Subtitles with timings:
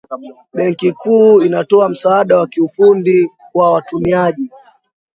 [0.53, 4.51] benki kuu inatoa msaada wa kiufundi kwa watumiaji